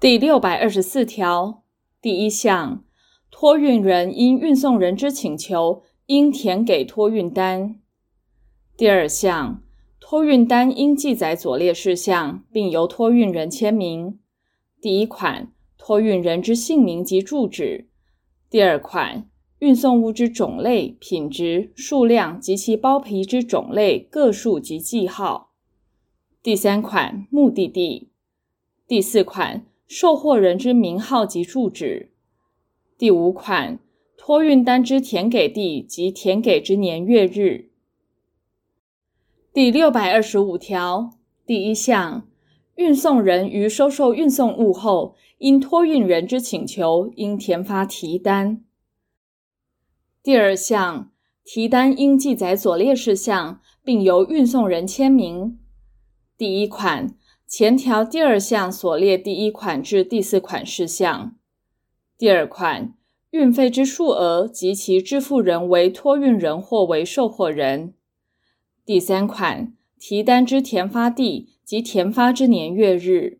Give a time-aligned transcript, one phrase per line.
[0.00, 1.64] 第六百二十四条
[2.00, 2.84] 第一项，
[3.32, 7.80] 托运人因运送人之请求，应填给托运单。
[8.76, 9.60] 第二项，
[9.98, 14.20] 托运单应记载左列事项，并由托运人签名：
[14.80, 17.88] 第一款，托运人之姓名及住址；
[18.48, 19.28] 第二款，
[19.58, 25.50] 运送物之种类、品质、数量及其包皮之种类、个数及记号；
[26.40, 28.10] 第三款，目的地；
[28.86, 32.10] 第四款，受货人之名号及住址，
[32.98, 33.78] 第五款，
[34.18, 37.70] 托运单之填给地及填给之年月日。
[39.50, 41.12] 第六百二十五条
[41.46, 42.28] 第一项，
[42.74, 48.62] 运送人于收受运送物后，因托运人之请求，应填发提单。
[50.22, 51.10] 第二项，
[51.42, 55.58] 提单应记载左列事项，并由运送人签名。
[56.36, 57.17] 第一款。
[57.48, 61.34] 前条第二项所列第一款至第四款事项，
[62.18, 62.92] 第二款，
[63.30, 67.94] 运费之数额及其支付人为托运人或为售货人。
[68.84, 73.38] 第三款，提单之填发地及填发之年月日。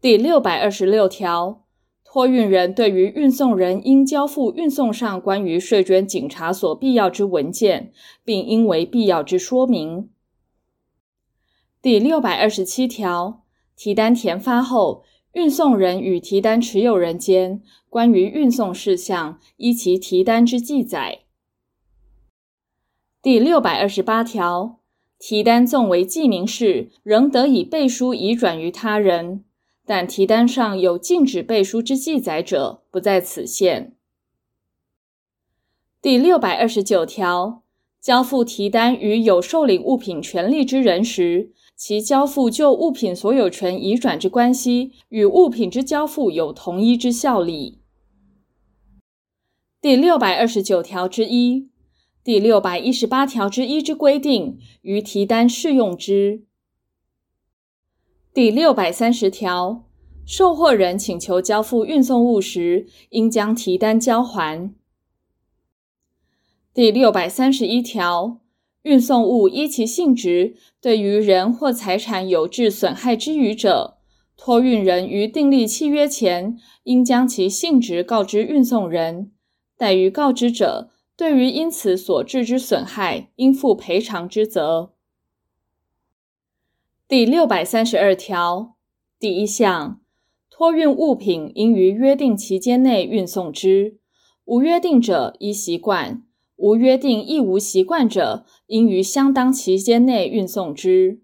[0.00, 1.64] 第六百二十六条，
[2.04, 7.92] 托运人对于运送人应交付运送上关于税捐警查所必要之文件，
[8.24, 10.08] 并应为必要之说明。
[11.86, 13.44] 第六百二十七条，
[13.76, 21.20] 提单填发后，运送人与提单持有人间关于运送事项，依其提单之记载。
[23.22, 24.80] 第六百二十八条，
[25.20, 29.44] 提单纵为记名式，仍得以背书移转于他人，
[29.84, 33.94] 但提单上有禁止背书之记载者，不在此限。
[36.02, 37.62] 第六百二十九条，
[38.00, 47.82] 交付提单与有受领物品权利之人时，其交付就物品所有权移转之关系，与物品之交付有同一之效力。
[49.82, 51.68] 第六百二十九条之一、
[52.24, 56.44] 第六百一十八条之一之规定，于提单适用之。
[58.32, 59.84] 第六百三十条，
[60.24, 64.74] 受货人请求交付运送物时，应将提单交还。
[66.72, 68.40] 第六百三十一条。
[68.86, 73.98] 运送物依其性质，对于人或财产有致损害之余者，
[74.36, 79.32] 托运人于订立契约前，应将其性质告知运送人。
[79.76, 84.92] 怠于告知者，对于因此所致之损害，应负赔偿之责。
[87.08, 88.76] 第六百三十二条
[89.18, 90.00] 第一项，
[90.48, 93.98] 托运物品应于约定期间内运送之，
[94.44, 96.22] 无约定者依习惯。
[96.56, 101.20] 无约定亦无习惯者，应于相当期间内运送之。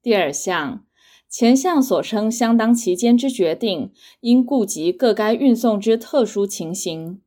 [0.00, 0.84] 第二项，
[1.28, 7.20] 前项所称相当期间之决定，应顾及各该运送之特殊情形。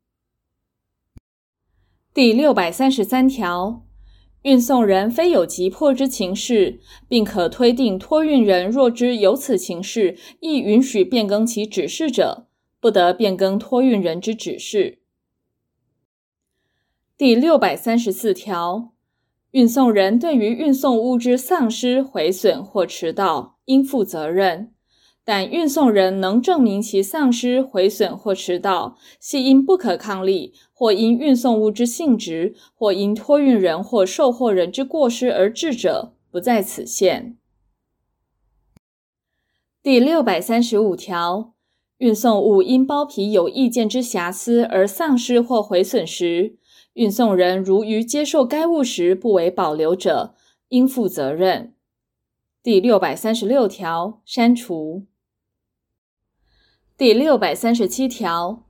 [2.14, 3.86] 第六百三十三条，
[4.44, 6.80] 运送人非有急迫之情事，
[7.10, 12.48] 并可推定托运人若知有此情事，亦允许变更其指示者，
[12.80, 14.99] 不得变更托运人之指示。
[17.20, 18.94] 第六百三十四条，
[19.52, 24.72] 运送人对于运送物之丧失、毁损或迟到，应负责任，
[25.26, 37.36] 但运送人能证明其丧失、毁损或迟到系因不可抗力，或因运送物之性质，或因托运人或受货人之过失而致者，不在此限。
[39.84, 41.52] 第六百三十五条，
[41.98, 46.56] 运送物因包皮有意见之瑕疵而丧失或毁损时，
[46.94, 50.36] 运送人如于接受该物时不为保留者，
[50.70, 51.74] 应负责任。
[52.62, 55.06] 第六百三十六条删除。
[56.98, 58.66] 第六百三十七条，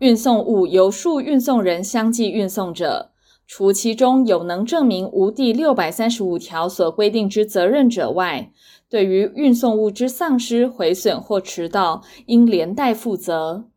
[0.00, 3.12] 运送物由数运送人相继运送者，
[3.46, 8.52] 除其中有能证明无第六百三十五条所规定之责任者外，
[8.90, 13.70] 对于运送物之丧失、毁损或迟到，应连带负责。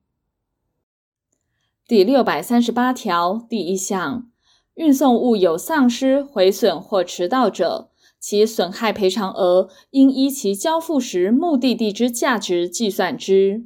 [1.85, 4.31] 第六百三十八条第一项，
[4.75, 7.91] 运送物有丧失、毁损或迟到者，
[8.21, 13.65] 其损害赔偿额应依其交付时目的地之价值计算之。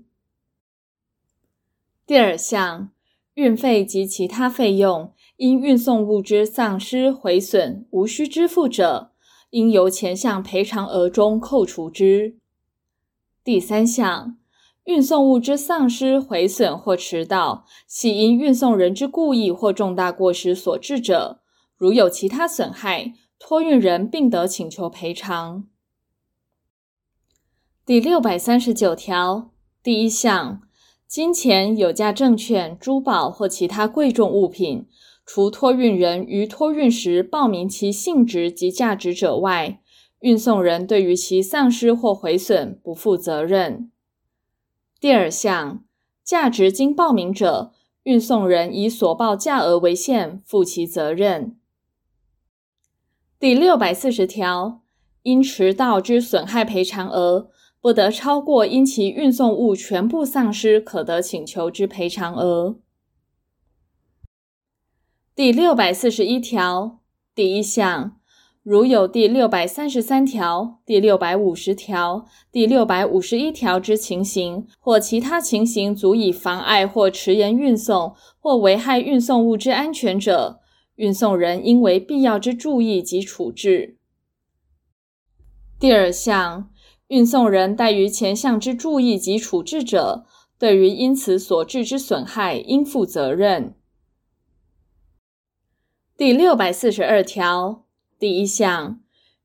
[2.08, 2.90] 第二项，
[3.36, 9.12] 运费及其他费用因运送物之丧失、毁损无需支付者，
[9.52, 12.36] 应由前项赔偿额中扣除之。
[13.44, 14.38] 第三项。
[14.88, 21.42] 运送物之丧失、毁损或迟到，系因运送人之故意或重大过失所致者，
[21.76, 25.66] 如有其他损害，托运人并得请求赔偿。
[27.86, 29.52] 第六百三十九条
[29.84, 30.62] 第一项，
[31.06, 34.88] 金钱、有价证券、珠宝或其他贵重物品，
[35.26, 39.82] 除托运人于托运时报明其性质及价值者外，
[40.22, 43.92] 运送人对于其丧失或毁损不负责任。
[45.00, 45.84] 第二项，
[46.24, 47.72] 价值经报名者，
[48.04, 51.60] 运送人以所报价额为限，负其责任。
[53.40, 54.82] 第六百四十条，
[55.22, 62.80] 因迟到之损害赔偿额，不得超过因其运送物全部丧失可得请求之赔偿额。
[65.36, 67.00] 第六百四十一条
[67.36, 68.17] 第一项，
[68.70, 80.60] 如有第六百三十三条、第六百五十条、第六百五十一条之情形，或其他情形足以妨碍或迟延运送，或危害运送物之安全者，
[80.96, 83.96] 运送人应为必要之注意及处置。
[85.80, 86.70] 第二项。
[87.08, 90.26] 运送人怠于前项之注意及处置者，
[90.60, 93.76] 对于因此所致之损害，应负责任。
[96.18, 97.86] 第六百四十二条
[98.20, 99.00] 第一项，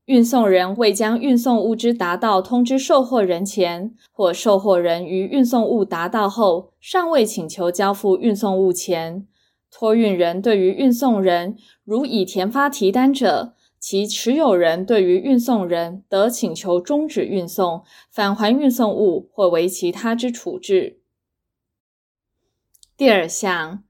[0.05, 9.27] 运送人未将运送物之达到通知售货人前，或售货人于运送物达到后尚未请求交付运送物前，
[9.69, 20.99] 托运人对于运送人如已填发提单者，其持有人对于运送人得请求终止运送、返还运送物或为其他之处置。
[22.97, 23.83] 第二项，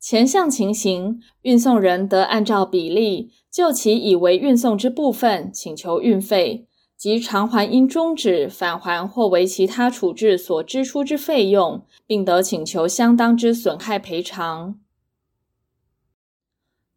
[0.00, 6.66] 前项情形，运送人得按照比例就其已为运送之部分请求运费
[6.96, 14.80] 及偿还因终止、返还或为其他处置所支出之费用，并得请求相当之损害赔偿。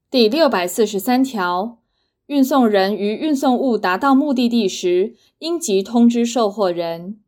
[0.10, 1.80] 第六百四十三条。
[2.28, 7.20] 运送人于运送物达到目的地时，应即通知受货人。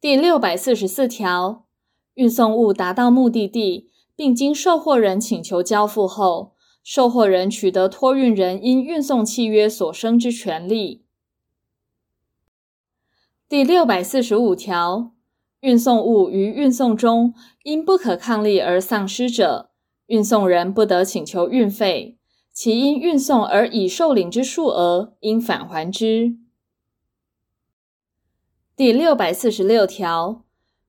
[0.00, 1.66] 第六百四十四条，
[2.14, 11.04] 运送物达到目的地，并经受货人请求交付后，受货人取得托运人因运送契约所生之权利。
[13.48, 15.12] 第六百四十五条，
[15.60, 19.70] 运送物于运送中因不可抗力而丧失者，
[20.06, 22.18] 运送人不得请求运费。
[22.54, 26.36] 其因运送而已受领之数额，应返还之。
[28.76, 30.44] 第六百四十六条，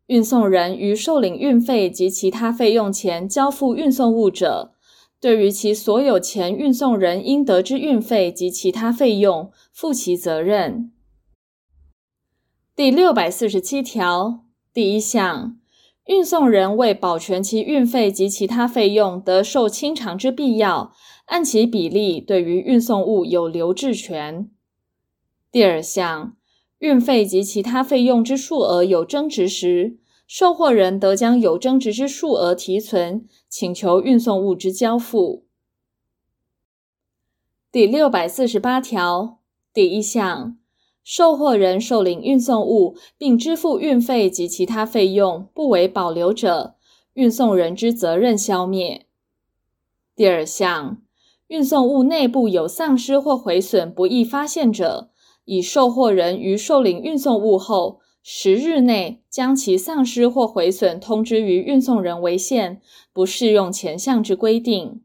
[0.08, 4.74] 运送人于受领运费及其他费用前交付运送物者，
[5.22, 10.92] 对于其所有前运送人应得之运费及其他费用，负其责任。
[12.76, 15.58] 第六百四十七条第一项，
[16.08, 20.94] 运送人为保全其运费及其他费用得受清偿之必要。
[21.28, 24.50] 按其比例对于运送物有留置权。
[25.50, 26.36] 第二项，
[26.84, 29.96] 运费及其他费用之数额有争执时，
[30.28, 35.46] 受货人得将有争执之数额提存，请求运送物之交付。
[37.72, 39.40] 第六百四十八条
[39.74, 40.58] 第一项，
[41.06, 46.76] 受货人受领运送物并支付运费及其他费用不为保留者，
[47.14, 49.06] 运送人之责任消灭。
[50.18, 50.98] 第二项。
[51.48, 55.12] 运送物内部有丧失或毁损不易发现者，
[55.46, 62.82] 以受货人于受领运送物后十日内将其丧失或毁损通知于运送人为限，
[63.12, 65.02] 不适用前项之规定。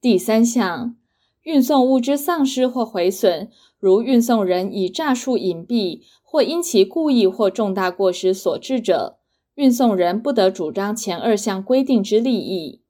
[0.00, 0.94] 第三项，
[1.42, 9.18] 运送物之丧失或毁损，如运送人以诈术隐蔽或因其故意或重大过失所致者，
[9.56, 12.80] 运送人不得主张前二项规定之利益。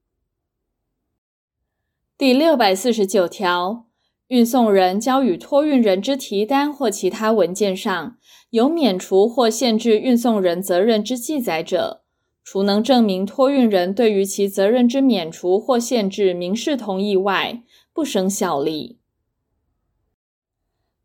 [2.18, 3.86] 第六百四十九条，
[4.28, 8.16] 运送人交与托运人之提单或其他文件上
[8.50, 12.02] 有免除或限制运送人责任之记载者，
[12.44, 17.62] 除能证明托运人对于其责任之免除或限制明示同意外，
[17.94, 18.98] 不生效力。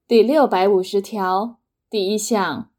[0.06, 2.70] 第六百五十条第一项，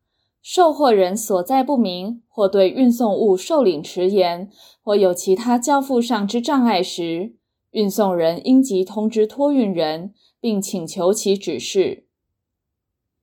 [0.43, 4.51] 受货人所在不明或对运送物受领迟延，
[4.83, 7.35] 或有其他交付上之障碍时，
[7.71, 12.05] 运送人应即通知托运人，并请求其指示。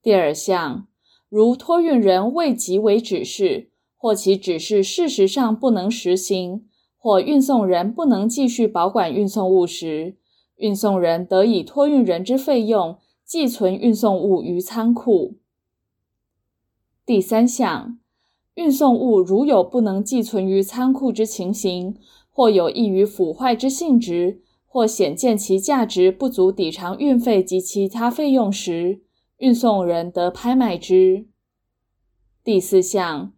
[0.01, 0.87] 第二项，
[1.29, 6.65] 如托运人未即为指示，或其指示事实上不能实行，
[6.97, 10.15] 或运送人不能继续保管运送物时，
[10.55, 15.35] 运送人得以托运人之费用寄存运送物于仓库。
[17.05, 17.99] 第三项，
[18.55, 21.95] 运送物如有不能寄存于仓库之情形，
[22.31, 24.41] 或有易于腐坏之性质，
[24.73, 29.01] 或显见其价值不足抵偿运费及其他费用时，
[29.39, 31.27] 运送人得拍卖之。
[32.41, 33.33] 第四项，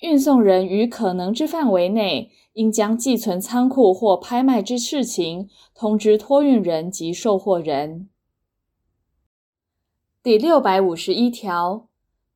[0.00, 8.08] 运送人于可能之范围内，应将寄存仓库或拍卖之事情通知托运人及受货人。
[10.22, 11.86] 第六百五十一条，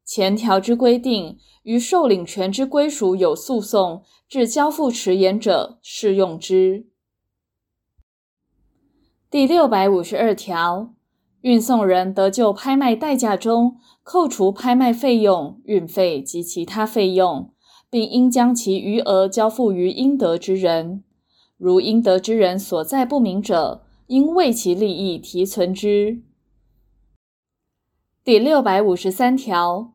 [0.05, 6.92] 前条之规定，于受领权之归属有诉讼至交付迟延者，适用之。
[9.33, 10.93] 第六百五十二条，
[11.41, 17.51] 运送人得就拍卖代价中扣除拍卖费用、运费及其他费用，
[17.89, 21.03] 并应将其余额交付于应得之人。
[21.57, 26.21] 如应得之人所在不明者，应为其利益提存之。
[28.23, 29.95] 第六百五十三条，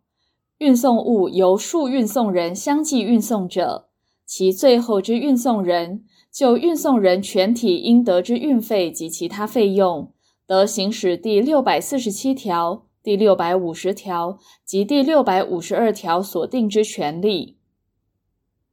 [0.57, 3.89] 运送物由数运送人相继运送者，
[4.25, 6.03] 其最后之运送人
[6.33, 10.13] 就运送人全体应得之运费及其他费用，
[10.45, 17.56] 得行使第六百四十七条、第六百五十条及第六百五十二条所定之权利。